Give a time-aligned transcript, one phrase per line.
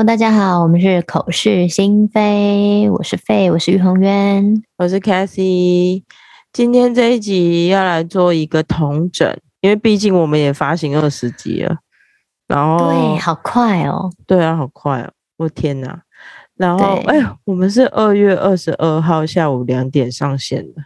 [0.00, 6.04] Hello，大家好，我们是口是心非，我是费，我是于宏渊，我是 Cathy。
[6.54, 11.76] 今天这一集要来做一个统整，因为毕竟我们也发行二十集了，
[12.48, 16.00] 然后对，好快哦，对啊，好快哦，我天哪！
[16.56, 20.80] 然后哎呀，我们是二月二十二号下午两点上线的，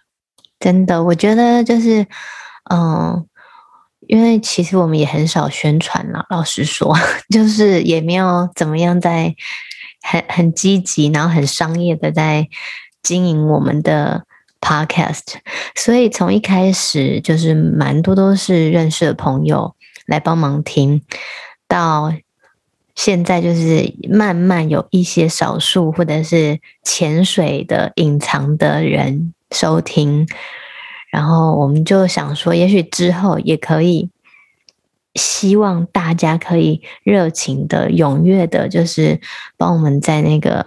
[0.59, 2.05] 真的，我觉得就是，
[2.69, 3.25] 嗯。
[4.09, 6.97] 因为其实我们也很少宣传了，老实说，
[7.31, 9.35] 就是也没有怎么样在
[10.03, 12.49] 很很积极，然后很商业的在
[13.03, 14.25] 经营我们的
[14.61, 15.35] podcast，
[15.75, 19.75] 所以从一开始就是蛮多都是认识的朋友
[20.07, 21.03] 来帮忙听，
[21.69, 22.13] 到
[22.95, 30.27] 现在就是慢慢有一些少数或者是潜水的隐藏的人收听。
[31.15, 34.11] 然后我们就想说，也许之后也可以，
[35.15, 39.21] 希望大家可以热情的、踊跃的，就是
[39.57, 40.67] 帮我们在那个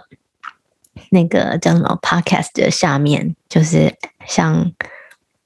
[1.10, 3.94] 那个叫什么 Podcast 的下面，就是
[4.26, 4.72] 像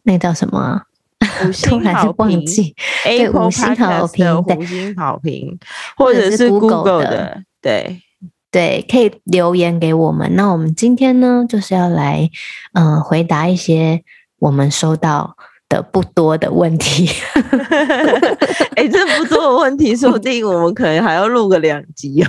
[0.04, 0.82] 那个叫什么，
[1.44, 2.44] 五星好评，
[3.02, 5.58] 对，五星好评，五星好评，
[5.96, 8.00] 或者是 Google 的，对
[8.52, 10.36] 对，可以留言给我们。
[10.36, 12.30] 那我们今天呢，就是要来
[12.74, 14.04] 嗯、呃、回答一些。
[14.42, 15.36] 我们收到
[15.68, 17.08] 的不多的问题，
[18.74, 22.28] 哎、欸，这不多的问题，说不定我们可能还要录个两集哦。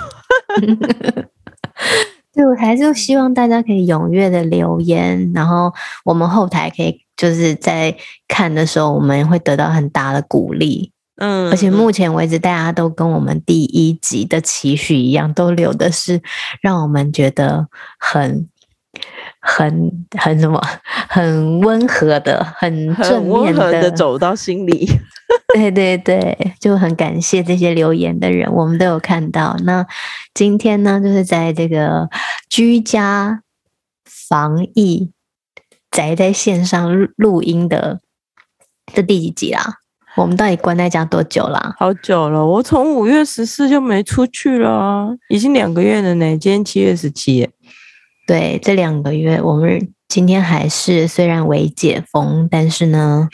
[2.31, 5.73] 对，我还是希望大家可以踊跃的留言，然后
[6.05, 7.95] 我们后台可以就是在
[8.27, 10.91] 看的时候，我们会得到很大的鼓励。
[11.17, 16.21] 嗯，而且目前为止，大家都跟我们第一集的期许一样，都留的是
[16.61, 18.47] 让我们觉得很。
[19.45, 20.59] 很很什么，
[21.09, 24.89] 很温和的，很正面的，的走到心里。
[25.53, 29.57] 对对对，就很感谢这些留言的人，我们都有看到。
[29.65, 29.85] 那
[30.33, 32.09] 今天呢，就是在这个
[32.49, 33.41] 居家
[34.05, 35.11] 防疫
[35.91, 37.99] 宅在线上录音的
[38.93, 39.79] 这第几集啦？
[40.15, 41.75] 我们到底关在家多久啦？
[41.77, 46.37] 好久了，我从五月十四就没出去了，已经两个月了呢。
[46.37, 47.49] 今天七月十七。
[48.25, 53.27] 对，这两个月，我们今天还是虽然微解封，但是呢，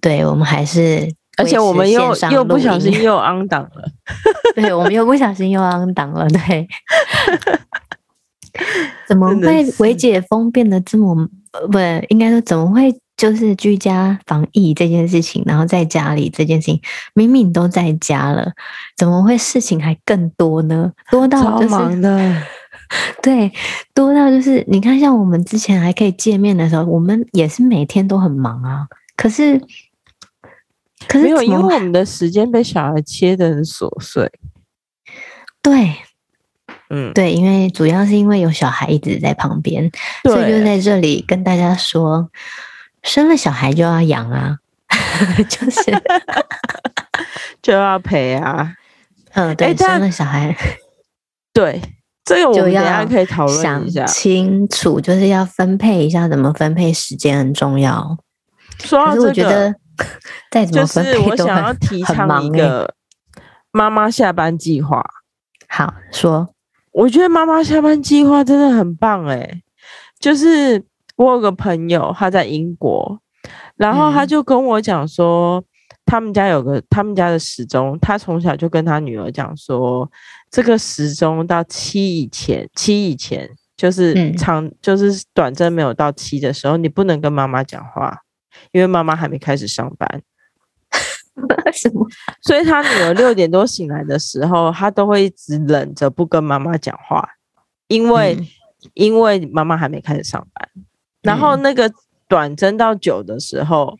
[0.00, 3.90] 对我们还是，而且我们又又不小心又 on 档了，
[4.56, 6.66] 对，我们又不小心又 on 档了，对，
[9.06, 11.14] 怎么会微解封变得这么
[11.70, 11.78] 不？
[12.08, 16.80] 应该说怎么会就是居家防疫这件事情，然后在家里这件事情，
[17.12, 18.52] 明明都在家了，
[18.96, 20.92] 怎么会事情还更多呢？
[21.10, 21.68] 多到就是。
[21.68, 22.42] 超忙的。
[23.22, 23.52] 对，
[23.94, 28.86] 多到就是你看，像我们之前还可以见面的时候，我们也是每天都很忙啊。
[29.16, 29.58] 可是，
[31.06, 34.30] 可是没有，因为我们的时间被小孩切的很琐碎。
[35.60, 35.94] 对，
[36.88, 39.90] 嗯，对，因为主要是因为有小孩一直在旁边，
[40.22, 42.30] 所以就在这里跟大家说，
[43.02, 44.56] 生了小孩就要养啊，
[45.48, 45.82] 就是
[47.60, 48.74] 就要陪啊。
[49.32, 50.56] 嗯，对，生了小孩，
[51.52, 51.82] 对。
[52.28, 58.16] 这个我们等下可以讨论一下，想清楚就是要分配一下，怎么分配时间很重要。
[58.80, 59.74] 说到这个，我觉得
[60.52, 62.94] 再怎么分配都很，就是我想要提倡一个
[63.72, 65.02] 妈妈下班计划。
[65.68, 66.48] 好说，
[66.92, 69.62] 我觉得妈妈下班计划真的很棒诶。
[70.20, 70.84] 就是
[71.16, 73.20] 我有个朋友，他在英国，
[73.76, 75.64] 然后他就跟我讲说。
[76.10, 80.10] 他们家有个他们家的时钟，他从小就跟他女儿讲说，
[80.50, 88.18] 这个时钟到七以前，七以前就是长，嗯、就是短针没有到七的时候，你不能跟妈妈讲话，
[88.72, 90.22] 因为妈妈还没开始上班。
[91.72, 92.06] 什么？
[92.42, 97.28] 所以他女儿六点多醒来的时候，他都会一直忍着不跟妈妈讲话，
[97.88, 98.46] 因为、嗯、
[98.94, 100.68] 因为妈妈还没开始上班。
[101.22, 101.90] 然后那个
[102.26, 103.96] 短针到九的时候。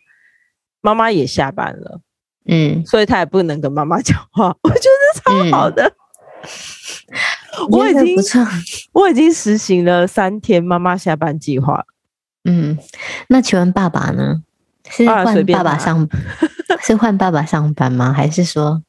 [0.81, 1.99] 妈妈也下班了，
[2.45, 4.55] 嗯，所以他也不能跟妈妈讲话。
[4.63, 5.91] 我觉得超好的，嗯、
[7.69, 8.15] 我已经
[8.93, 11.85] 我已经实行了三天妈妈下班计划。
[12.45, 12.77] 嗯，
[13.27, 14.41] 那请问爸爸呢？
[14.89, 16.09] 是换爸爸上，
[16.81, 18.11] 是换爸爸上班吗？
[18.11, 18.81] 还是说，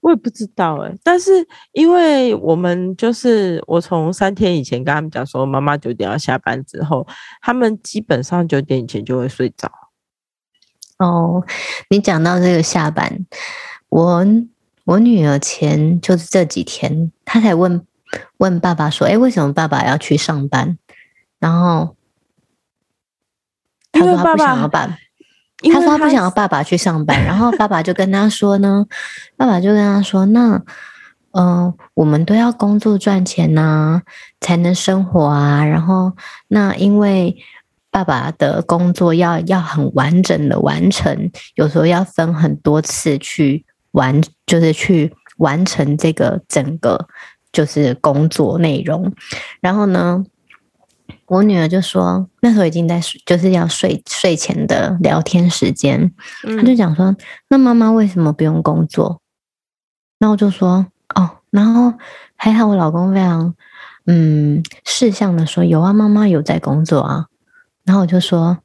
[0.00, 0.98] 我也不知道哎、欸。
[1.02, 7.04] 但是因为我们就是我从三天以前跟他们讲说妈妈九点要下班之后，
[7.40, 9.68] 他们基本上九点以前就会睡着。
[10.98, 11.44] 哦，
[11.90, 13.26] 你讲到这个下班，
[13.88, 14.24] 我
[14.88, 17.84] 我女儿前就是这几天，她才问
[18.38, 20.78] 问爸爸说：“哎，为什么爸爸要去上班？”
[21.38, 21.94] 然后
[23.92, 24.98] 他说他不想要爸，
[25.62, 27.22] 他说他不想要爸爸去上班。
[27.22, 28.86] 然后爸爸就跟他说呢，
[29.36, 30.54] 爸爸就跟他说：“那
[31.32, 34.02] 嗯、呃，我们都要工作赚钱呐、啊，
[34.40, 35.62] 才能生活啊。
[35.66, 36.14] 然后，
[36.48, 37.36] 那因为
[37.90, 47.08] 爸爸的工作要要很完整的完成，有时候要分很多次去完，就是去完成这个整个
[47.52, 49.12] 就是工作内容。
[49.60, 50.24] 然后呢，
[51.26, 56.12] 我女儿就说，那时候已经在就是要睡睡前的聊天时间，
[56.42, 57.14] 她就讲说，
[57.48, 59.20] 那妈妈为什么不用工作？
[60.18, 60.86] 那我就说。
[61.14, 61.94] 哦然后
[62.36, 63.54] 还好，我老公非常
[64.04, 67.24] 嗯识相的说，有啊，妈妈有在工作啊。
[67.86, 68.58] 然后我就说，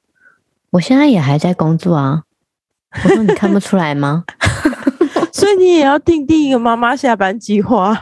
[0.72, 2.24] 我现在也还在工作啊。
[3.06, 4.26] 我说你看不出来吗？
[5.44, 8.02] 所以你也要定定一个妈妈下班计划。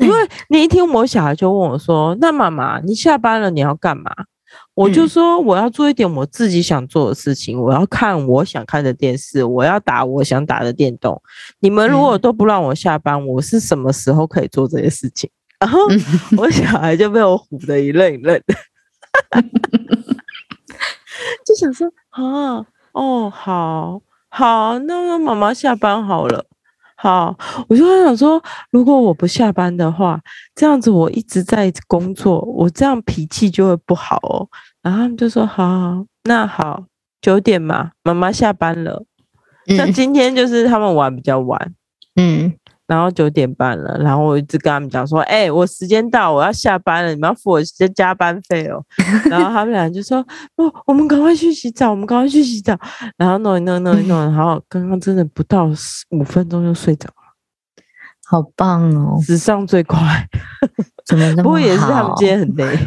[0.00, 0.16] 因为
[0.48, 4.10] 那一天我小孩就问我说：“那妈妈，你下班了你要干嘛？”
[4.74, 11.22] 我就说我要做一点我自己想做的事情，我要看我想看的电视，我要打我想打的电动。
[11.60, 15.30] 你们如果都不让我下班，我是什么时候可以做这些事情？
[15.60, 15.78] 然后
[16.36, 18.54] 我小孩就被我唬得一愣一愣的，
[21.46, 24.00] 就想说啊，哦，好
[24.38, 26.44] 好，那妈妈下班好了。
[26.94, 27.36] 好，
[27.68, 28.40] 我就在想说，
[28.70, 30.20] 如果我不下班的话，
[30.54, 34.46] 这样子我一直在工作，我这样脾气就会不好哦。
[34.80, 36.84] 然后他们就说：“好好，那好，
[37.20, 39.04] 九点嘛，妈妈下班了。
[39.66, 41.74] 嗯”像今天就是他们玩比较晚，
[42.14, 42.52] 嗯。
[42.88, 48.82] 然后九点半了，然后我一直跟他们讲说：“哎、欸，我时间到，我要下班了，你们要付我加加班费哦。
[49.30, 50.26] ”然后他们俩就说
[50.56, 52.74] ：“哦，我们赶快去洗澡，我们赶快去洗澡。”
[53.18, 55.66] 然后弄一弄弄一弄，然后刚刚真的不到
[56.10, 57.14] 五分钟就睡着了，
[58.26, 59.20] 好棒哦！
[59.22, 60.26] 史上最快，
[61.04, 61.42] 怎么那么好？
[61.42, 62.78] 不过也是他们今天很累，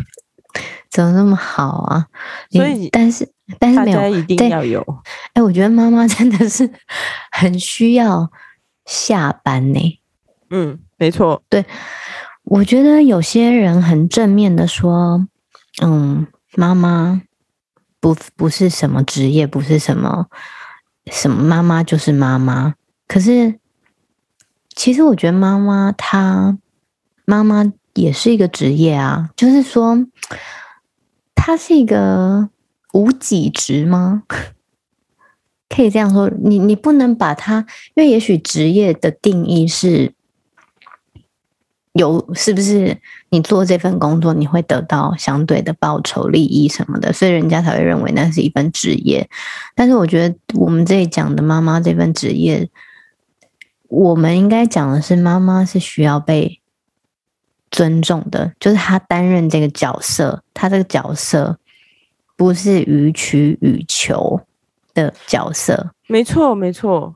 [0.89, 2.07] 怎么那么好啊？
[2.49, 4.83] 所以，但是但是没有，大家一定要有。
[5.33, 6.67] 哎，我觉得妈妈真的是
[7.31, 8.27] 很需要。
[8.91, 9.99] 下班呢？
[10.49, 11.41] 嗯，没错。
[11.47, 11.65] 对，
[12.43, 15.25] 我觉得有些人很正面的说，
[15.81, 17.21] 嗯，妈妈
[18.01, 20.27] 不不是什么职业，不是什么
[21.05, 22.75] 什么妈妈就是妈妈。
[23.07, 23.59] 可是，
[24.75, 26.57] 其实我觉得妈妈她
[27.23, 30.05] 妈妈也是一个职业啊，就是说，
[31.33, 32.49] 她是一个
[32.91, 34.23] 无给职吗？
[35.73, 37.65] 可以这样说，你你不能把它，
[37.95, 40.13] 因为也许职业的定义是
[41.93, 42.97] 有，是不是
[43.29, 49.29] 你做这份工作你会得到相对的报酬、利益什么的，所以人家才会认为那是一份职业。
[49.73, 52.69] 但是我觉得我们这里讲的妈妈这份职业，
[53.87, 56.59] 我们应该讲的是妈妈是需要被
[57.69, 61.57] 尊重的，就是她担任这个角色，她这个角色
[62.35, 64.41] 不是予取予求。
[64.93, 67.15] 的角色，没错没错，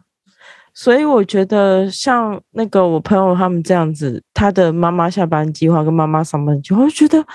[0.73, 7.25] 所以我觉得像那个我朋友他们这样子，他的妈妈下班计划跟妈妈上班计划，我就觉得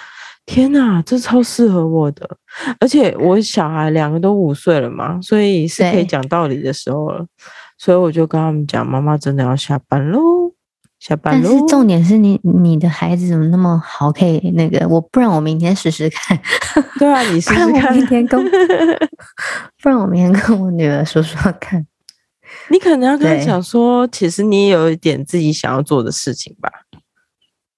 [0.47, 2.29] 天哪，这超适合我的，
[2.81, 7.27] 而且我小孩两个都五岁了嘛，所以是可以讲道理的时候了，
[7.79, 10.21] 所以我就跟他们讲，妈妈真的要下班喽。
[11.01, 14.13] 下班，但是重点是你你的孩子怎么那么好？
[14.13, 16.39] 可以那个我，不然我明天试试看。
[17.01, 17.97] 对啊，你试试看。
[17.97, 18.39] 明天跟，
[19.83, 21.87] 不然我明天跟我女儿说说看。
[22.69, 26.71] 你可能要跟她讲说，其实你也有一点自己想要做的事情吧。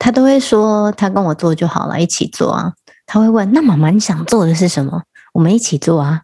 [0.00, 2.73] 她都会说，她跟我做就好了，一起做啊。
[3.07, 5.00] 她会问，那妈妈你想做的是什么？
[5.33, 6.23] 我们一起做啊。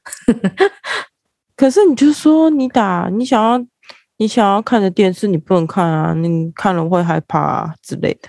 [1.57, 3.64] 可是你就说你打你想要。
[4.19, 6.13] 你想要看的电视，你不能看啊！
[6.13, 8.29] 你看了会害怕啊之类的。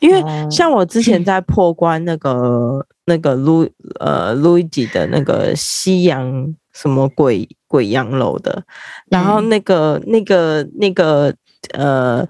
[0.00, 3.68] 因为像我之前在破关那个那个路
[4.00, 8.64] 呃路易吉的那个西洋什么鬼鬼洋楼的，
[9.10, 11.34] 然后那个那个那个
[11.74, 12.26] 呃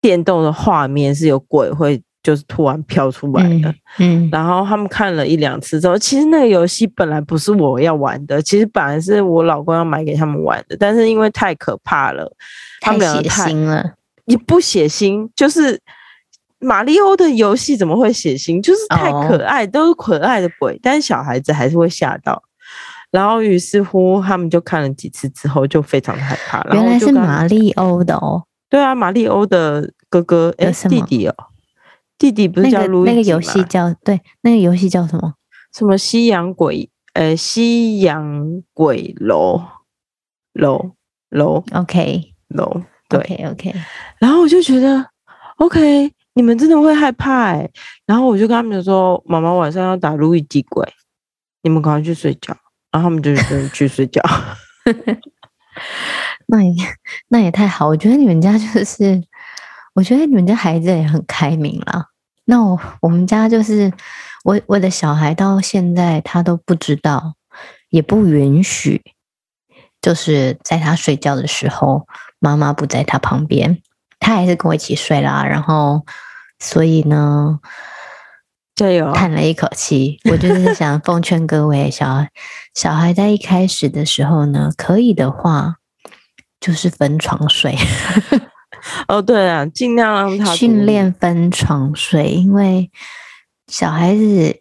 [0.00, 2.02] 电动的画面是有鬼会。
[2.22, 12.30] 就是突然飘出来的，嗯，嗯，然后他们看了一两次之后，其实那个游戏本来不是我要玩的，其实本来是我老公要买给他们玩的，但是因为太可怕了，
[12.80, 13.94] 太血腥了，
[14.26, 15.80] 也不血腥，就是
[16.60, 18.62] 马里欧的游戏怎么会血腥？
[18.62, 22.40] 就是太可爱，哦、都是可爱的鬼，但是小孩子还是会吓到。
[23.10, 26.62] 然后于是乎，他们就看了几次之后，就非常害怕。
[26.72, 31.34] 原来是马里欧的哦，对啊，马里欧的哥哥哎弟弟哦。
[32.22, 33.16] 弟弟不是叫路易吉吗？
[33.16, 35.34] 那个游戏叫对，那个游戏叫什么？
[35.72, 36.88] 什么西洋鬼？
[37.14, 39.60] 呃，西洋鬼楼
[40.52, 40.92] 楼
[41.30, 43.74] 楼，OK 楼，对，OK OK。
[44.20, 45.04] 然后我就觉得
[45.56, 47.68] ，OK，你们真的会害怕哎。
[48.06, 50.88] 然后我就跟他们说，妈妈晚上要打路易吉鬼，
[51.64, 52.56] 你们赶快去睡觉。
[52.92, 53.34] 然后他们就
[53.70, 54.22] 去睡觉。
[56.46, 56.72] 那也
[57.26, 59.20] 那也太好，我觉得你们家就是。
[59.94, 62.06] 我觉得你们家孩子也很开明啦。
[62.44, 63.92] 那我我们家就是
[64.44, 67.34] 我我的小孩到现在他都不知道，
[67.90, 69.02] 也不允许，
[70.00, 72.06] 就是在他睡觉的时候，
[72.40, 73.80] 妈妈不在他旁边，
[74.18, 75.44] 他还是跟我一起睡啦。
[75.44, 76.04] 然后，
[76.58, 77.60] 所以呢，
[78.74, 80.18] 对哦，叹了一口气。
[80.30, 82.26] 我就 是想奉劝各位小
[82.74, 85.76] 小孩，在一开始的时候呢，可以的话，
[86.60, 87.76] 就是分床睡。
[89.08, 92.90] 哦，对啊，尽量让他训练分床睡，因为
[93.68, 94.56] 小孩子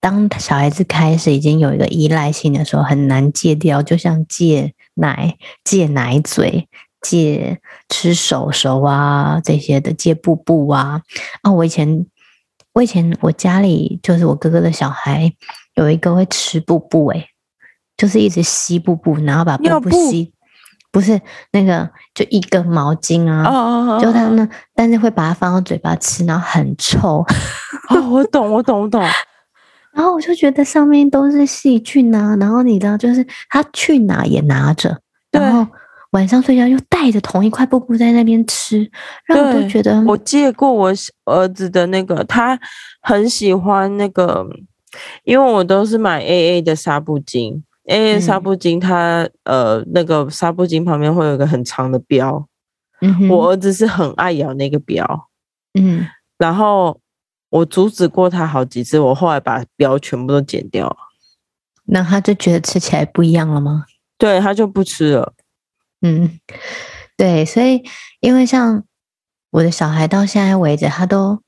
[0.00, 6.68] 当小孩子开始已经有一个依赖性的时候，很难戒掉，就像戒奶、戒奶嘴、
[7.00, 11.02] 戒吃手手啊这些的，戒布布啊。
[11.42, 12.06] 啊，我以前，
[12.72, 15.32] 我以前我家里就是我哥哥的小孩
[15.74, 17.28] 有一个会吃布布，诶，
[17.96, 20.32] 就是一直吸布布，然后把布布吸。
[20.96, 21.20] 不是
[21.52, 24.02] 那个，就一根毛巾啊，oh, oh, oh, oh.
[24.02, 27.22] 就他呢，但是会把它放到嘴巴吃，然后很臭。
[27.90, 29.02] 哦，我懂，我懂，我懂。
[29.92, 34.98] 然后我就觉得上面都是细菌啊，然后你知道，就是他去哪也拿着，
[35.30, 35.70] 然后
[36.12, 38.90] 晚上睡觉又带着同一块布布在那边吃，
[39.26, 40.02] 让我都觉得。
[40.04, 40.90] 我借过我
[41.26, 42.58] 儿子的那个，他
[43.02, 44.46] 很喜欢那个，
[45.24, 47.60] 因为我都是买 AA 的纱布巾。
[47.86, 52.44] 因为纱布巾它，嗯、呃，那个纱布巾旁边会有一个很长的标，
[53.00, 55.28] 嗯，我儿子是很爱咬那个标，
[55.74, 57.00] 嗯，然后
[57.50, 60.96] 我阻止过他好几次，我后来把标全部都剪掉了，
[61.84, 63.84] 那他就觉得吃起来不一样了吗？
[64.18, 65.32] 对，他就不吃了，
[66.02, 66.40] 嗯，
[67.16, 67.82] 对，所以
[68.20, 68.82] 因为像
[69.50, 71.40] 我的小孩到现在为止，他都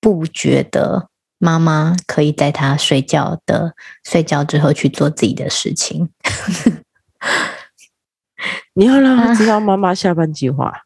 [0.00, 1.08] 不觉得。
[1.38, 3.74] 妈妈可以在他睡觉的
[4.04, 6.08] 睡觉之后去做自己的事情。
[8.74, 10.66] 你要让他知道妈妈下班计划。
[10.66, 10.80] 啊、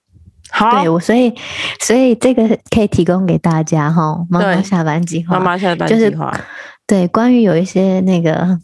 [0.50, 1.33] 好，对我，所以
[1.80, 4.25] 所以这个可以提供给大家哈。
[4.28, 6.38] 妈妈下班计划，妈妈下班计划。
[6.87, 8.59] 对，关于有一些那个，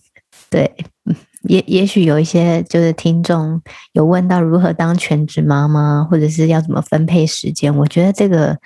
[0.51, 0.75] 对，
[1.43, 3.63] 也也许有一些就是听众
[3.93, 8.59] 有问到如何当全职妈妈，或者是要怎么分配时间，我觉得这个。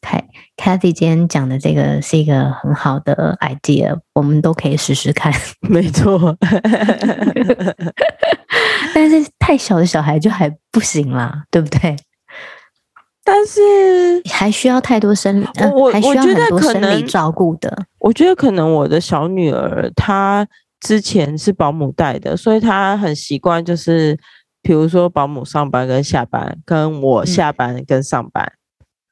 [0.00, 0.24] 凯
[0.56, 5.32] Cathy 今天讲的这个是一个很好的 idea，我们都可以试试看。
[5.68, 6.36] 没错，
[8.94, 11.96] 但是太小的小孩就还不行啦，对不对？
[13.22, 13.60] 但是
[14.30, 17.84] 还需要太多生理，我还需要很多生理照顾的。
[17.98, 20.46] 我觉得可能我的小女儿她
[20.80, 24.18] 之前是保姆带的，所以她很习惯，就是
[24.62, 28.52] 比如说保姆上班跟下班，跟我下班跟上班，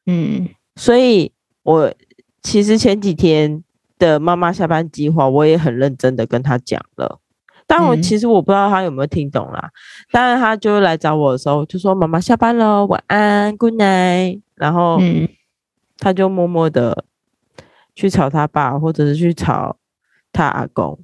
[0.06, 0.42] 嗯。
[0.42, 1.32] 嗯所以，
[1.64, 1.92] 我
[2.40, 3.62] 其实前几天
[3.98, 7.18] 的妈妈下班计划，我也很认真的跟她讲了。
[7.66, 9.68] 但我其实我不知道他有没有听懂啦。
[10.10, 14.98] 当然，他就来找我的时候，就说：“妈妈下班了，晚安，Good night。”然后，
[15.98, 17.04] 他就默默的
[17.94, 19.76] 去吵他爸，或者是去吵
[20.32, 20.98] 他阿公，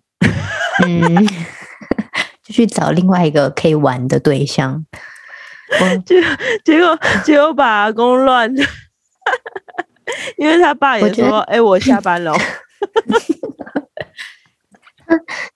[0.86, 1.26] 嗯，
[2.42, 4.86] 就去找另外一个可以玩的对象。
[6.06, 6.22] 结
[6.64, 8.64] 结果结果把阿公乱了。
[10.36, 12.32] 因为他爸也说：“哎、欸，我下班了。”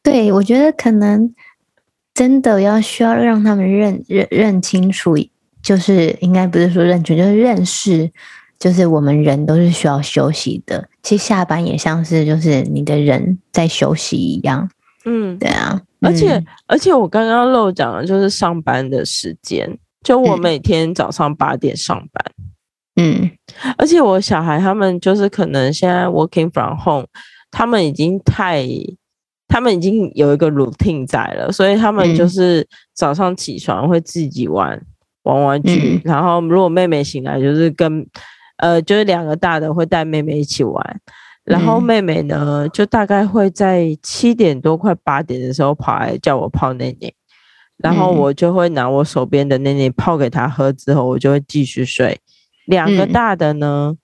[0.03, 1.35] 对，我觉得可能
[2.15, 5.17] 真的要需要让他们认认认清楚，
[5.63, 8.11] 就是应该不是说认清，就是认识，
[8.59, 10.89] 就是我们人都是需要休息的。
[11.03, 14.71] 其实下班也像是就是你的人在休息一样。
[15.05, 15.81] 嗯，对啊。
[16.01, 22.25] 而且、嗯、而且我刚刚漏讲了，就是上班的时间，就我每天早上八点上班。
[22.39, 22.48] 嗯，
[23.77, 27.07] 而且我小孩他们就是可能现在 working from home，
[27.51, 28.67] 他们已经太，
[29.47, 34.81] 他们已经有一个 routine 在了，所以他们就是早上起床会自己玩
[35.23, 38.07] 玩玩具，然后如果妹妹醒来，就是跟
[38.59, 41.01] 呃就是两个大的会带妹妹一起玩，
[41.45, 47.13] 然后妹妹呢就大概会在七点多快八点的时候跑来叫我泡奶奶，
[47.79, 52.19] 然后我就会拿我手边的奶奶泡给她喝，之后我就会继续睡。
[52.69, 53.99] 两个大的呢，嗯、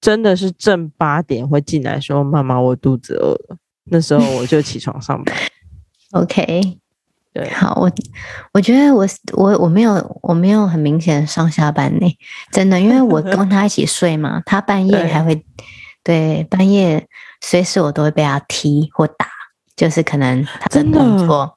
[0.00, 3.56] 真的是正八点会进来说：“妈妈，我肚子饿了。”
[3.88, 5.36] 那时候我就起床上班。
[6.12, 6.78] OK，
[7.34, 7.92] 对，好，我
[8.52, 12.18] 我觉得我我我没有我没有很明显的上下班呢，
[12.50, 15.34] 真的，因为我跟他一起睡嘛，他半夜还会
[16.02, 17.06] 对，对半夜
[17.42, 19.28] 随时我都会被他踢或打，
[19.76, 21.54] 就是可能他的动作，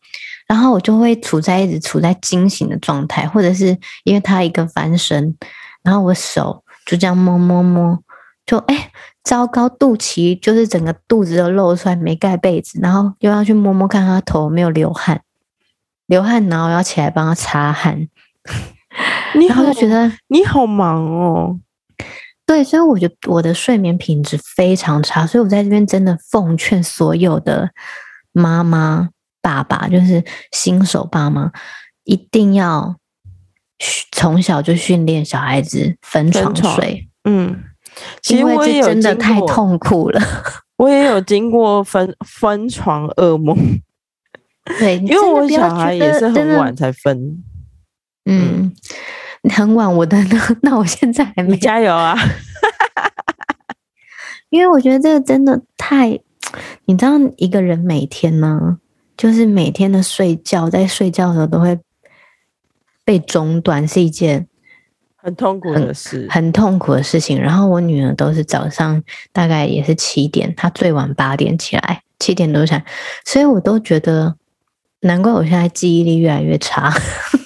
[0.47, 5.35] 然后我就会处在一直处在惊醒的状态，或者是因为他一个翻身。
[5.83, 8.00] 然后我手就这样摸摸摸，
[8.45, 8.91] 就哎，
[9.24, 15.21] 糟糕，肚脐就是整个肚子都露出来，没盖被子，然后又要去摸摸看他头没有流汗，
[16.07, 18.07] 流汗，然后要起来帮他擦汗。
[19.36, 21.59] 你然后就觉得你好忙哦。
[22.45, 27.69] 对，所以我觉得我的睡眠品质非常差，所以我在这边真的奉劝所有的
[28.31, 29.09] 妈妈、
[29.39, 31.51] 爸爸，就是新手爸妈，
[32.05, 32.95] 一定要
[34.12, 37.07] 从小就训练小孩子分床睡。
[37.24, 37.63] 嗯，
[38.29, 40.21] 因为这真的太痛苦了。
[40.77, 43.57] 我也有经过分分床噩梦。
[44.79, 47.43] 对，因为我小孩也是很晚才分。
[48.25, 48.74] 嗯。
[49.53, 52.13] 很晚，我的那 那我现在还没加油啊！
[54.50, 56.19] 因为我觉得这个真的太，
[56.83, 58.79] 你知道，一个人每天呢，
[59.15, 61.79] 就是每天的睡觉，在睡觉的时候都会
[63.09, 64.47] 被中断，是一件
[65.15, 67.41] 很痛苦的事，很痛苦的事情。
[67.41, 69.01] 然后我女儿都是早上
[69.31, 72.85] 大概也是七点，她最晚八点起来，七点多起来，
[73.25, 74.35] 所以我都觉得
[74.99, 76.93] 难怪我现在记忆力越来越差。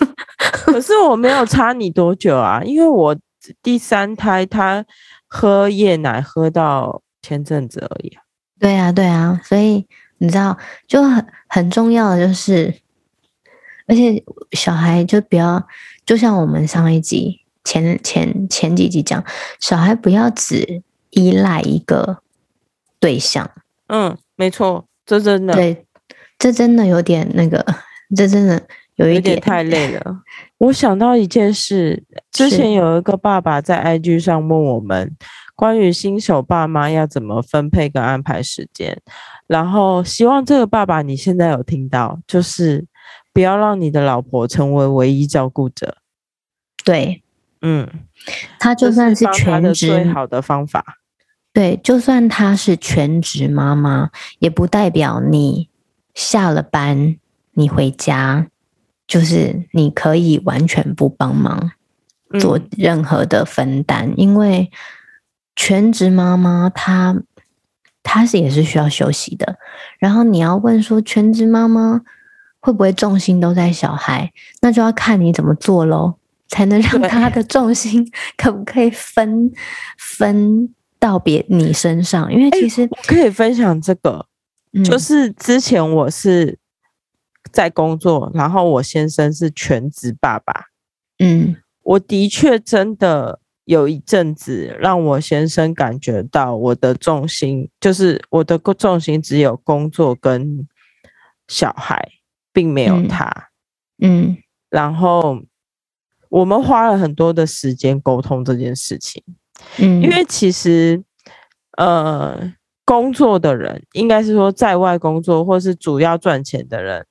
[0.52, 3.16] 可是我没有差你多久啊，因为我
[3.62, 4.84] 第三胎她
[5.28, 8.22] 喝夜奶喝到前阵子而已啊。
[8.60, 10.58] 对啊，对啊，所以你知道
[10.90, 12.74] 就很很重要的就是，
[13.88, 15.66] 而且小孩就不要，
[16.06, 19.24] 就像我们上一集前前前几集讲，
[19.60, 22.20] 小孩不要只依赖一个
[23.00, 23.50] 对象。
[23.88, 25.86] 嗯，没错，这真的，对，
[26.38, 27.66] 这真的有点那个，
[28.16, 28.62] 这真的。
[28.98, 30.22] 有一点太累了。
[30.60, 35.12] 我想到一件事，之前有一个爸爸在 IG 上问我们
[35.56, 38.96] 关于新手爸妈要怎么分配跟安排时间，
[39.48, 42.86] 然后希望这个爸爸你现在有听到，就是
[43.34, 45.98] 不要让你的老婆成为唯一照顾者。
[46.86, 47.24] 对，
[47.62, 47.90] 嗯，
[48.60, 51.00] 他就算是全职，最好的方法。
[51.52, 54.10] 对，就算她是全职妈妈，
[54.40, 55.70] 也不代表你
[56.14, 57.18] 下了班
[57.54, 58.48] 你回家。
[59.06, 61.74] 就是你可以完全不帮忙
[62.40, 64.72] 做任何的分担，嗯、因为
[65.58, 67.22] 全职妈妈她
[68.02, 69.58] 她是也是需要休息的。
[70.00, 72.02] 然后你要问说全职妈妈
[72.64, 76.16] 会不会重心都在小孩，那就要看你怎么做喽，
[76.48, 79.52] 才能让他的重心 可不可以分
[80.00, 82.34] 分到别你身上。
[82.34, 84.26] 因为其实、欸、我可以分享这个，
[84.72, 86.58] 嗯、就是之前我是。
[87.52, 90.54] 在工作，然后我先生是全职爸爸。
[91.20, 100.68] 嗯，我的确真的有一阵子让我先生感觉到我的重心，就是我的重心只有工作跟
[101.48, 102.10] 小孩，
[102.54, 103.26] 并没有他。
[104.00, 104.38] 嗯，嗯，
[104.70, 105.42] 然后
[106.30, 109.22] 我们花了很多的时间沟通这件事情。
[109.80, 111.04] 嗯，因为其实，
[111.78, 112.54] 呃，
[112.86, 117.06] 工作的人应该是说在外工作或是主要赚钱的人。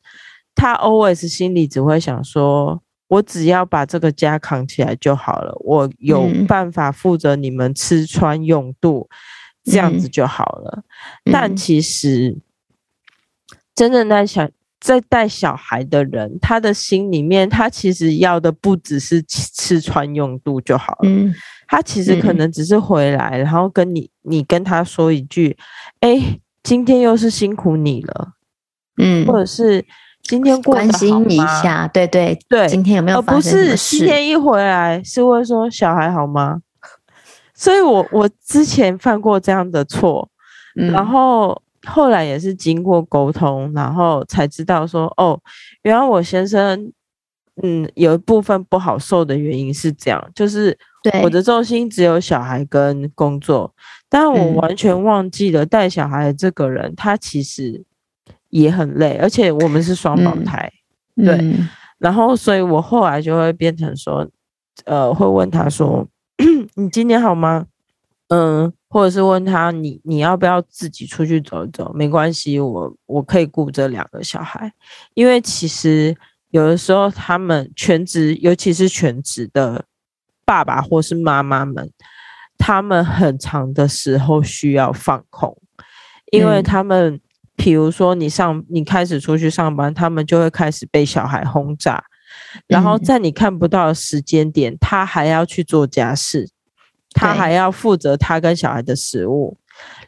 [0.55, 9.09] 他 always 心里只会想说：“我只要把这个家扛起来就好了，我有办法负责你们吃穿用度，
[9.64, 10.85] 嗯、这样子就好了。
[11.24, 12.37] 嗯”但其实，
[13.74, 14.50] 真正在想
[14.83, 21.09] 在带小孩的人，他的心里面，他其实要的不只是吃穿用度就好了。
[21.09, 21.33] 嗯、
[21.68, 25.57] 他其实可能只是回来，然后跟你，你跟他说一句
[26.01, 28.33] ：“哎、欸，今天又是辛苦你了。”
[29.01, 29.85] 嗯，或者是。
[30.25, 30.62] 今天？
[30.62, 33.21] 关心一下，对对对，今天有没有？
[33.21, 36.61] 不是今天一回来是问说小孩好吗？
[37.53, 40.29] 所以我我之前犯过这样的错，
[40.81, 45.38] 嗯、然后后来也是经过沟通，然后才知道说哦，
[45.83, 46.92] 原来我先生
[47.62, 50.77] 嗯有一部分不好受的原因是这样，就是
[51.23, 53.75] 我的重心只有小孩跟工作，
[54.09, 57.85] 但我完全忘记了带小孩的这个人，嗯、他其实。
[58.53, 60.71] 也很累，而且我们是双胞胎，
[61.16, 61.37] 嗯、对。
[61.37, 61.66] 嗯、
[61.97, 64.29] 然后，所以我后来就会变成说，
[64.85, 66.07] 呃，会问他说
[66.77, 67.64] ：“你今年好吗？”
[68.29, 71.90] 嗯，或者是问他：“你你要不要自己出去走一走？
[71.94, 74.70] 没关系，我我可以顾这两个小孩。
[75.14, 76.14] 因为其实
[76.50, 79.87] 有的时候，他们全职，尤其是全职的
[80.44, 81.90] 爸爸或是妈妈们，
[82.59, 85.57] 他们很长的时候需要放空，
[86.31, 87.18] 因为他们。
[87.55, 92.02] 比如说，你上你开始出去上班，他们就会开始被小孩轰炸，
[92.66, 96.48] 然后在你看不到的时间点，他还要去做家事，
[97.12, 99.57] 他还要负责他跟小孩的食物，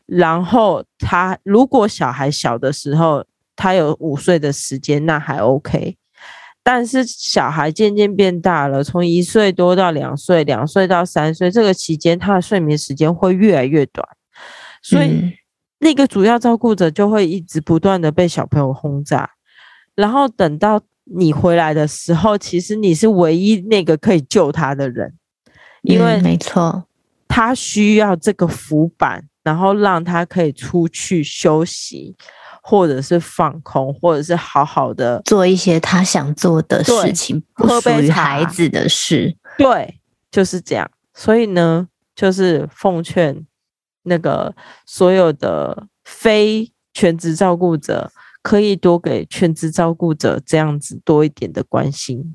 [0.07, 3.25] 然后他如果小孩小的时候，
[3.57, 5.97] 他有午睡的时间，那还 OK，
[6.63, 14.07] 但是小孩渐渐变大了，从一岁多到两岁，两岁到三岁，这个期间他的睡眠时间会越来越短，
[14.83, 15.35] 所以。
[15.81, 19.29] 那个主要照顾者就会一直不断的被小朋友轰炸，
[19.95, 25.13] 然后等到你回来的时候，其实你是唯一那个可以救他的人，
[25.83, 26.87] 因为没错，
[27.35, 32.15] 他需要这个浮板，然后让他可以出去休息，
[32.63, 39.37] 或者是放空，或者是好好的做一些他想做的事情，不属于孩子的事。
[39.59, 39.99] 对，
[40.31, 40.89] 就是这样。
[41.13, 43.45] 所以呢，就是奉劝
[44.05, 44.55] 那个
[44.87, 48.13] 所有的非全职照顾者。
[48.45, 52.35] 可以多给全职照顾者这样子多一点的关心，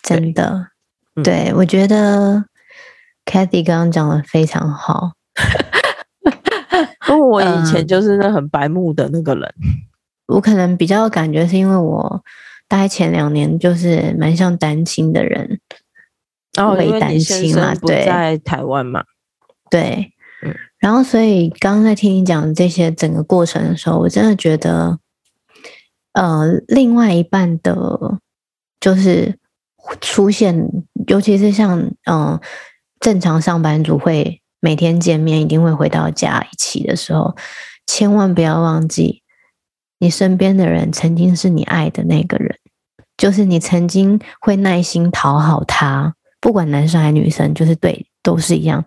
[0.00, 0.68] 真的，
[1.24, 2.44] 对，嗯、我觉得
[3.26, 5.12] Cathy 刚刚讲的非常好。
[7.08, 9.68] 因为我以前就是那很白目的那个人，嗯、
[10.28, 12.24] 我可能比较感觉是因为我
[12.66, 15.60] 大概前两年就是蛮像单亲的人，
[16.54, 19.04] 然后因为单亲嘛，对，在台湾嘛，
[19.70, 20.12] 对。
[20.78, 24.98] 然后，所以刚刚在听你讲这些整个过程的时候，我真的觉得，
[26.12, 28.20] 呃，另外一半的，
[28.78, 29.38] 就是
[30.00, 30.68] 出现，
[31.08, 32.40] 尤其是像嗯、呃，
[33.00, 37.36] 正常上班族会每天见面，一定会回到家一起的时候，
[37.86, 39.22] 千万不要忘记，
[39.98, 42.58] 你身边的人曾经是你爱的那个人，
[43.16, 48.84] 就是你曾经会耐心讨好他，不管男生还是女生，就是对，都是一样。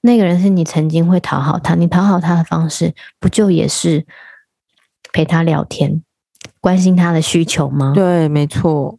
[0.00, 4.04] 那个人是你曾经会讨好他，你讨好他的方式，不就也是
[5.12, 6.02] 陪他聊天，
[6.60, 7.92] 关心他的需求吗？
[7.94, 8.98] 对，没错。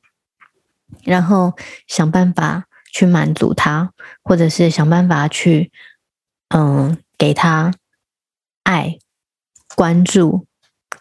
[1.04, 1.52] 然后
[1.88, 3.92] 想办法去满足他，
[4.24, 5.70] 或者是想办法去，
[6.56, 7.74] 嗯，给他
[8.64, 8.98] 爱、
[9.76, 10.46] 关注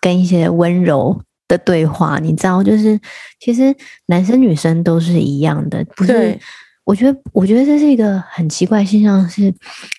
[0.01, 2.19] 跟一些温柔的对话。
[2.19, 2.99] 你知道，就是
[3.39, 3.73] 其实
[4.07, 6.37] 男生女生都是一样的，不是？
[6.85, 9.55] 我觉得，我觉得这是一个很奇怪现象，是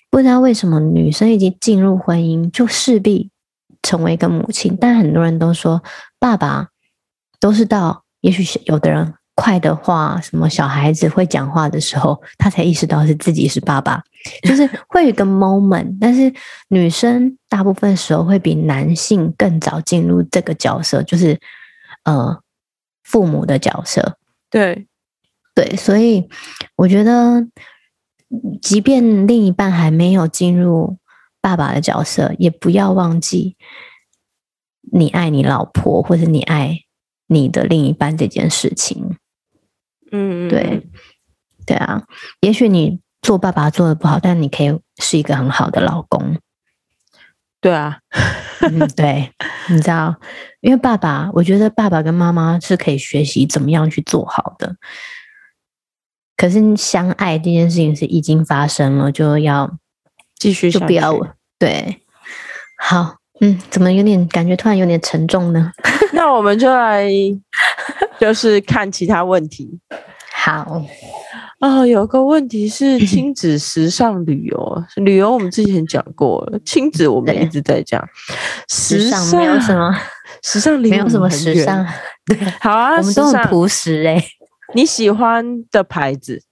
[0.09, 3.29] 不知道为什么女生已经进入婚姻就势必
[3.81, 5.81] 成为一个母亲，但很多人都说
[6.19, 6.67] 爸爸
[7.39, 14.03] 都是到，也许有的人快的话，什么小孩子会讲话的时候，他才意识到是自己是爸爸，
[14.47, 16.33] 就是会有一个 moment，但是
[16.69, 21.39] 女生大部分时候会比男性更早进入这个角色，就是
[22.03, 22.39] 呃
[23.03, 24.17] 父母的角色，
[24.49, 24.87] 对。
[25.55, 26.27] 对，所以
[26.75, 27.47] 我觉得，
[28.59, 30.97] 即便另一半还没有进入
[31.41, 33.55] 爸爸的角色，也不要忘记
[34.91, 36.79] 你爱你老婆，或者你爱
[37.27, 39.15] 你的另一半这件事情。
[40.13, 40.87] 嗯，对，
[41.65, 42.03] 对啊，
[42.39, 46.37] 也许你做爸爸做的不好，但你可以是一个很好的老公。
[47.59, 47.97] 对啊，
[48.61, 49.31] 嗯，对，
[49.69, 50.15] 你知道，
[50.61, 54.75] 因为爸爸，我觉得爸爸跟妈妈是可以学习怎么样去做好的。
[56.35, 59.77] 可是相爱这件事情是已经发生了，就要
[60.35, 61.17] 继续，就不要
[61.57, 62.01] 对。
[62.77, 65.71] 好，嗯，怎么有点感觉突然有点沉重呢？
[66.11, 67.09] 那我们就来
[68.23, 69.77] 就是看其他问题。
[70.33, 70.81] 好
[71.59, 78.01] 啊、哦，有个问题是 亲子时尚旅游，旅游我们之前讲过了，亲子我们一直在讲
[78.69, 79.93] 时尚，没有什么
[80.41, 81.85] 时尚，没有什么时尚。
[82.25, 84.25] 对，好啊， 我们都很朴实哎、欸。
[84.73, 86.43] 你喜欢的牌子？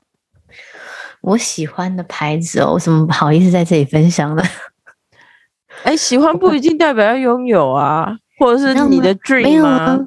[1.21, 4.43] 我喜欢的牌子哦，我怎么不好意思在这里分享呢？
[5.83, 9.97] 哎、欸，喜欢不一定代表要拥有啊，或者是你的 dream 吗？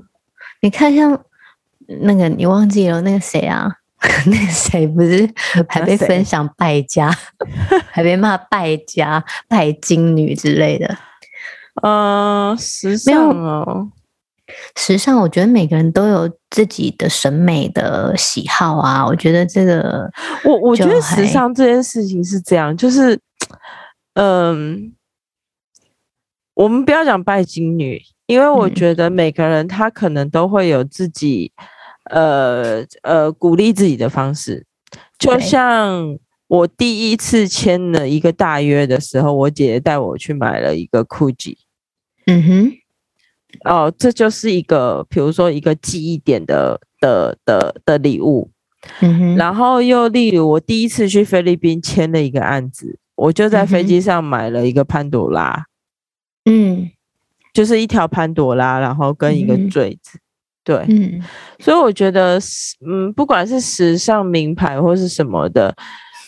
[0.60, 1.18] 你看，像
[2.00, 3.70] 那个你忘记了那个谁啊？
[4.26, 5.28] 那个谁不是
[5.68, 7.10] 还被分享败家，
[7.90, 10.86] 还被骂败家、拜金女之类的？
[11.82, 13.90] 嗯、呃，时尚哦。
[14.76, 19.04] 时尚，我觉得每个人都有自己的审美的喜好啊。
[19.04, 20.10] 我觉得这个，
[20.44, 23.18] 我我觉得时尚这件事情是这样，就是，
[24.12, 24.92] 嗯，
[26.52, 31.50] 我们不要讲拜金女，因为我觉得每个人他可能都会有自己，
[32.10, 34.66] 呃呃，鼓励自己的方式。
[35.18, 41.56] 就像我第一次签了一个大约的时候，我姐姐带我去买了一个 Gucci。
[42.26, 42.72] 嗯哼。
[43.64, 48.50] 哦，这就是一个，比如说一个记忆点的的的的礼物，
[49.00, 49.36] 嗯哼。
[49.36, 55.66] 然后又例如，我第一次去菲律宾签了一个案子，我就在飞机上买了一个潘朵拉，
[56.46, 56.90] 嗯，
[57.52, 60.20] 就是一条潘朵拉，然后跟一个坠子，嗯、
[60.64, 61.22] 对，嗯。
[61.60, 62.40] 所以我觉得，
[62.84, 65.72] 嗯，不管是时尚名牌或是什么的，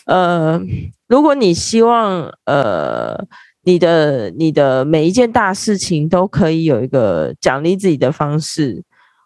[0.05, 0.61] 呃，
[1.07, 3.25] 如果你希望，呃。
[3.63, 8.81] 你的你的每一件大事情都可以有一个奖励自己的方式，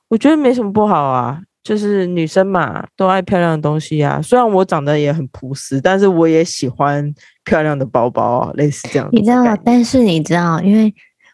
[0.07, 1.39] 我觉得没什么不好啊。
[1.61, 4.19] 就是女生嘛，都爱漂亮的东西啊。
[4.19, 9.07] 虽然我长得也很朴实，但是我也喜欢漂亮的包包啊，类似这样。
[9.11, 9.55] 你知道吗？
[9.63, 10.91] 但是你知道，因为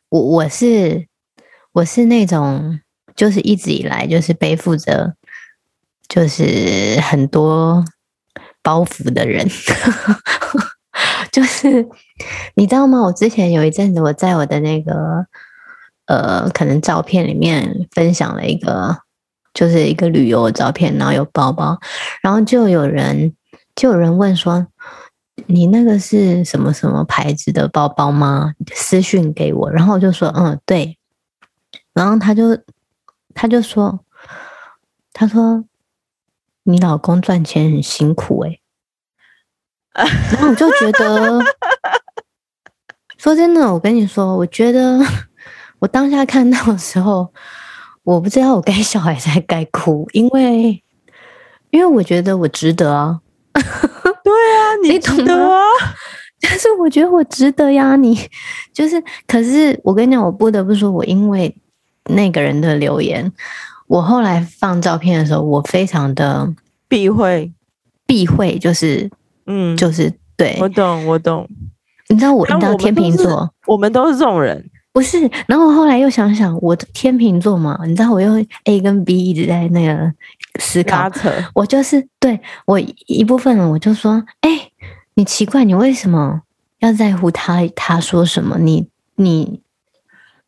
[0.10, 1.08] 我我是
[1.72, 2.78] 我是那种
[3.18, 5.14] 就是一直以来就是背负着
[6.08, 7.84] 就是很多
[8.64, 9.46] 包袱的人，
[11.34, 11.86] 就是
[12.56, 13.02] 你知道吗？
[13.02, 15.26] 我之前有一阵子我在我的那个
[16.06, 18.98] 呃，可能照片里面分享了一个，
[19.54, 21.78] 就是一个旅游的照片，然后有包包，
[22.22, 23.34] 然后就有人
[23.76, 24.68] 就有人问说。
[25.50, 28.54] 你那个是什么什么牌子的包包吗？
[28.74, 30.98] 私讯给我，然后我就说，嗯，对。
[31.94, 32.58] 然后他就
[33.40, 34.00] 他就说，
[35.14, 35.64] 他说
[36.64, 38.50] 你老公赚钱很辛苦诶、
[39.94, 40.04] 欸。
[40.34, 41.40] 然后我就觉得，
[43.18, 45.00] 说真的，我跟你说，我觉得
[45.78, 47.32] 我当下看到的时候，
[48.02, 50.84] 我不知道我该笑还是该哭，因为
[51.70, 53.22] 因为我觉得我值得啊。
[53.54, 55.62] 对啊， 你懂得啊！
[56.42, 57.96] 但是我觉得我值得呀。
[57.96, 58.18] 你
[58.74, 61.56] 就是，可是我跟你讲，我不得不说，我因为
[62.10, 63.32] 那个人的留言，
[63.88, 66.52] 我后来放照片的时候，我非常的
[66.88, 67.52] 避讳，
[68.06, 69.10] 避讳，就是，
[69.46, 71.48] 嗯，就是对，我懂，我懂。
[72.10, 75.30] 你知道我，遇到天秤座，我们都是这种人，不是？
[75.46, 80.14] 然后我后来又想想，我的天秤座嘛，你知道，我又 A 跟 B 一直在那个。
[80.60, 81.08] 思考，
[81.54, 84.72] 我就是对我一部分人，我就说，哎、欸，
[85.14, 86.42] 你奇怪，你为什么
[86.80, 87.62] 要在乎他？
[87.76, 88.58] 他说什么？
[88.58, 89.62] 你你，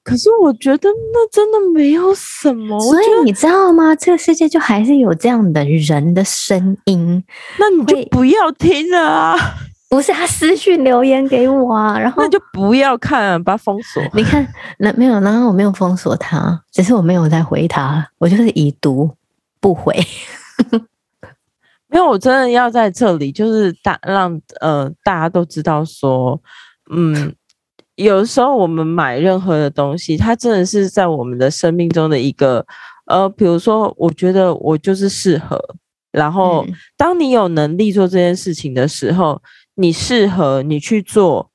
[0.04, 2.80] 可是我觉得那真的没有什么。
[2.80, 3.96] 所以你知道吗？
[3.96, 7.24] 这个世界就还是有这样的人的声音。
[7.60, 9.38] 那你就不要听了啊！
[9.90, 14.04] 不是他私讯留言给我啊，然后那就不要看啊，把他封锁。
[14.14, 19.10] 你看，那没有，然后我没有封锁他，只是我没有再回他，我就是已读。
[19.62, 19.94] 不回，
[21.90, 26.42] 没有，我真的要在这里，就是大让呃大家都知道说，
[26.90, 27.36] 嗯，
[28.04, 32.66] 有时候我们买任何的东西，它真的是在我们的生命中的一个
[33.08, 35.60] 呃，比如说，我觉得我就是适合，
[36.12, 39.42] 然后当你有能力做这件事情的时候，
[39.76, 41.50] 你适合你去做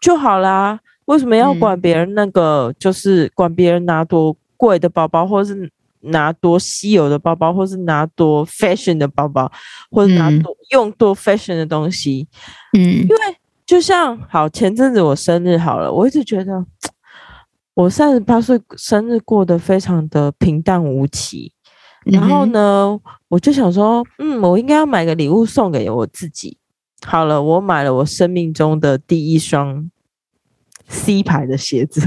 [0.00, 0.80] 就好啦。
[1.04, 2.74] 为什么要管别人那个？
[2.78, 5.70] 就是管别人拿多贵的包包，或者是。
[6.04, 9.48] 拿多稀有的包包，或是拿多 fashion 的包包，
[9.88, 12.26] 或者拿多用多 fashion 的东西，
[12.76, 13.16] 嗯，因为
[13.72, 16.62] 就像好前阵子我生日好了，我一直觉得
[17.72, 21.54] 我三十八岁生日过得非常的平淡无奇，
[22.04, 26.58] 然后呢，我就想说，嗯，我应该要买个礼物送给我自己。
[27.06, 29.90] 好了，我买了我生命中的第一双
[30.88, 32.02] C 牌的鞋子。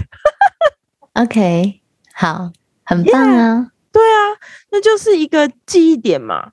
[1.13, 1.81] OK，
[2.13, 2.51] 好，
[2.83, 3.55] 很棒啊。
[3.55, 3.69] Yeah.
[3.91, 4.37] 对啊，
[4.69, 6.51] 那就是一个记忆点嘛，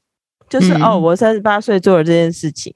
[0.49, 2.75] 就是、嗯、哦，我三十八岁做了这件事情。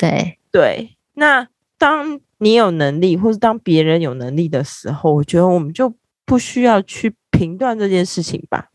[0.00, 1.46] 对对，那
[1.78, 8.70] 当你有能力，或是当别人有能力的时候，我觉得我们就不需要去评断这件事情吧。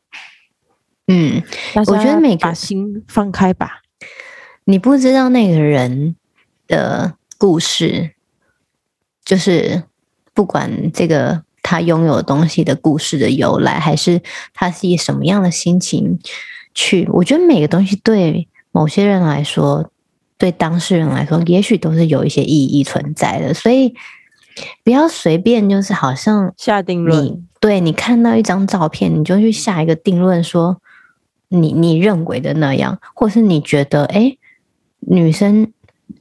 [1.07, 1.41] 嗯，
[1.87, 3.81] 我觉得每个把心放开吧。
[4.65, 6.15] 你不知道那个人
[6.67, 8.11] 的故事，
[9.25, 9.83] 就是
[10.33, 11.43] 不管这个。
[11.63, 16.19] 他拥有东西的故事的由来，还是他是以什么样的心情
[16.73, 17.07] 去？
[17.13, 19.90] 我觉得每个东西对某些人来说，
[20.41, 23.53] 对当事人来说，也许都是有一些意义存在的。
[23.53, 23.93] 所以
[24.83, 27.45] 不要随便就是好像下定论。
[27.59, 30.81] 对，你看到一张照片，你就去下一个定论，说
[31.49, 34.35] 你你认为的那样，或是你觉得哎，
[35.01, 35.71] 女生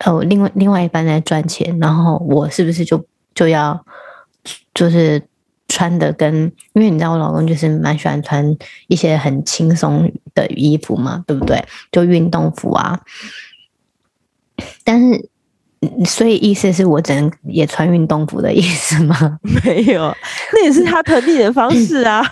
[0.04, 3.02] 哦，另外另外一半在赚钱，然后我是不是就
[3.34, 3.82] 就要
[4.74, 5.22] 就是。
[5.72, 6.34] 穿的跟，
[6.72, 8.44] 因为你知道我老公就是蛮喜欢穿
[8.88, 11.64] 一些很轻松的衣服嘛，对不对？
[11.92, 12.98] 就运动服啊。
[14.84, 15.28] 但是，
[16.04, 19.38] 所以意思是我只能也穿运动服的意思吗？
[19.64, 20.14] 没有，
[20.52, 22.22] 那也是他疼你的方式啊。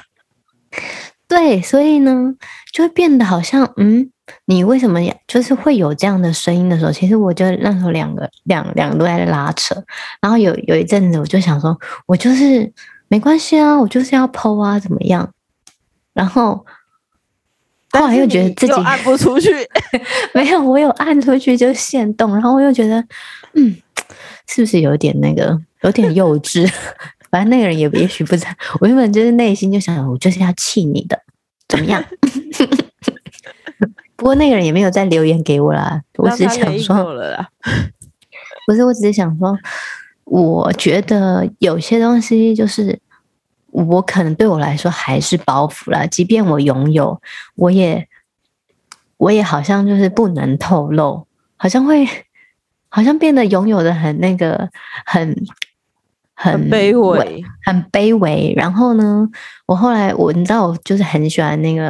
[1.29, 2.35] 对，所以呢，
[2.73, 4.11] 就会变得好像，嗯，
[4.47, 5.15] 你为什么呀？
[5.27, 9.75] 就是会有这样的声音的时候，其实我就那时候两个两两个都在拉扯。
[10.21, 12.73] 然后有有一阵子，我就想说，我就是。
[13.11, 15.33] 没关系啊，我就是要 po 啊，怎么样？
[16.13, 16.67] 然后
[17.91, 19.51] 后来又觉得自己按不出去，
[20.35, 23.03] 没有，我有按出去就限动，然后我又觉得，
[23.55, 23.77] 嗯，
[24.47, 26.71] 是不是有点那个，有点幼稚？
[27.31, 31.19] 反正那个人也也许不知道，我原本就是内心就想，我就是要气你的，
[31.69, 32.03] 怎么样？
[34.17, 37.15] 不过那个人也没有再留言给我啦，我只是想说，
[38.67, 39.57] 不是，我只是想说。
[40.31, 42.99] 我觉得有些东西就是
[43.85, 47.21] 我可能对我来说还是包袱啦，即便我拥有，
[47.55, 48.09] 我也
[49.17, 52.07] 我也好像就是不能透露，好像会
[52.89, 54.69] 好像变得拥有的很那个
[55.05, 55.35] 很
[56.35, 58.53] 很卑微，很卑微。
[58.57, 59.29] 然后呢，
[59.67, 61.89] 我后来我你知道，我就是很喜欢那个，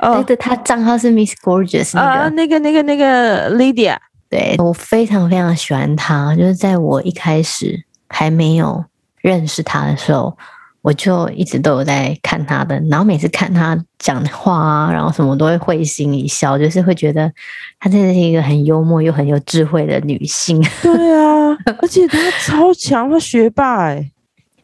[0.00, 3.96] 哦，对的，他账号是 Miss Gorgeous 那个、啊、那个那个那个 Lydia，
[4.28, 8.84] 对，我非常非常喜欢他，就是在我一开始还没有
[9.20, 10.36] 认识他的时候。
[10.82, 17.30] 我就一直都有在看他的，然后每次看他讲的话啊，然后什么都会会心一笑，就是会觉得
[17.78, 20.60] 她真的是一个很幽默又很有智慧的女性。
[20.82, 24.10] 对啊，而且她超强，她学霸哎，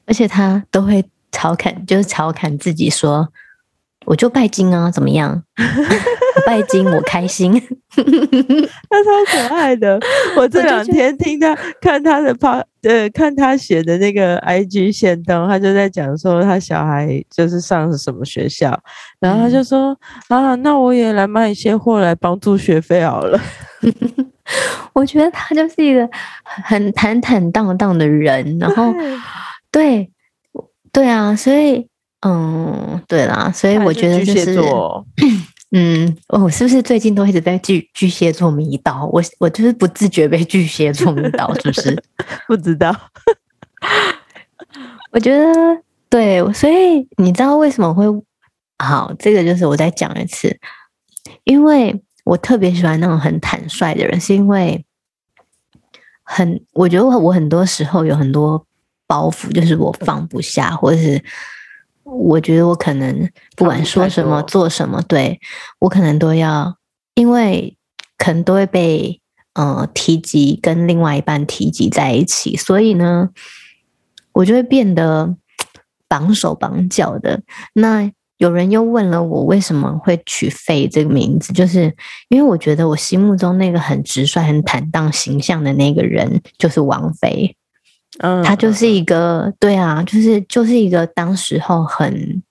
[0.06, 3.28] 而且她都会调侃，就是调侃自己说。
[4.06, 5.42] 我就拜金啊，怎么样？
[6.46, 7.52] 拜金，我开心。
[7.96, 9.98] 他超可爱的。
[10.36, 18.78] 我这两天听他看他的发，呃，看他写的那个 IG 线动，他就在讲说他小孩就是上什么学校，
[19.18, 19.96] 然后他就说、
[20.28, 23.40] 嗯、啊，那我也来卖一些货来帮助学费好了。
[24.94, 26.08] 我觉得他就是一个
[26.44, 28.94] 很坦坦荡荡的人，然后
[29.72, 30.12] 对
[30.92, 31.88] 对啊，所以。
[32.28, 34.60] 嗯，对啦，所以我觉得就是，是
[35.70, 39.08] 嗯，我是不是最近都一直在巨巨蟹座迷倒？
[39.12, 42.02] 我我就是不自觉被巨蟹座迷倒，是不是？
[42.48, 42.92] 不知道。
[45.12, 45.54] 我觉得
[46.08, 48.04] 对，所以你知道为什么会
[48.78, 49.14] 好？
[49.20, 50.58] 这个就是我再讲一次，
[51.44, 54.84] 因为我特别喜欢那种很坦率的人，是因为
[56.24, 58.66] 很，我觉得我很多时候有很多
[59.06, 61.22] 包袱，就是我放不下，或者是。
[62.06, 65.40] 我觉得我可能不管说什么做什么，对，
[65.80, 66.76] 我可能都要，
[67.14, 67.76] 因为
[68.16, 69.20] 可能都会被
[69.54, 73.30] 呃提及，跟另外一半提及在一起，所以呢，
[74.32, 75.34] 我就会变得
[76.08, 77.42] 绑手绑脚的。
[77.72, 81.92] 那有人又问了我为什么会取 Faye 这个名字，就是
[82.28, 87.56] 因为我觉得我心目中那个很直率、很坦荡形象的那个人就是王菲。
[88.18, 92.42] 嗯，她就是一个，对啊，就是就是一个当时候很，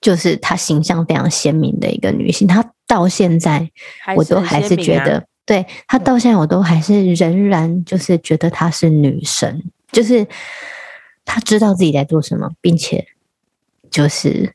[0.00, 2.48] 就是她形象非常鲜明的一个女性。
[2.48, 3.70] 她到现在，
[4.16, 10.26] 我都还是觉得，对她到现在，我都还是仍然就是觉得她是女神，就是
[11.24, 13.06] 她知道自己在做什么，并且
[13.90, 14.54] 就是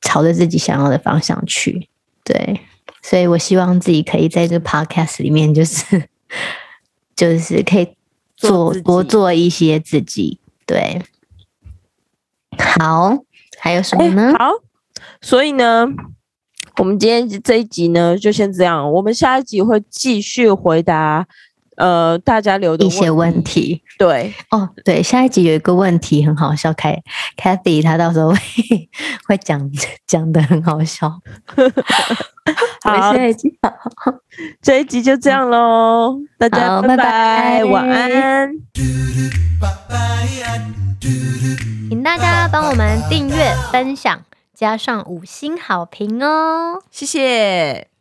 [0.00, 1.88] 朝着自己想要的方向去。
[2.22, 2.60] 对，
[3.02, 6.08] 所以我希望自己可以在这个 podcast 里面，就是
[7.16, 7.88] 就是可以。
[8.36, 11.02] 做多做一些自己，对，
[12.78, 13.18] 好，
[13.58, 14.32] 还有什么呢？
[14.32, 14.50] 欸、好，
[15.20, 15.86] 所以呢，
[16.78, 18.92] 我们今天这一集呢，就先这样。
[18.92, 21.26] 我们下一集会继续回答
[21.76, 23.82] 呃大家留的一些问题。
[23.98, 27.00] 对，哦，对，下一集有一个问题很好笑，凯
[27.36, 28.38] Cathy 他到时候会
[29.26, 29.70] 会讲
[30.06, 31.08] 讲的很好笑。
[32.82, 33.56] 好，下一集
[34.60, 38.50] 这一集就这样喽，大家拜拜，拜拜，晚安。
[41.88, 44.20] 请大家帮我们订阅、分享，
[44.54, 47.93] 加上五星好评哦，谢谢。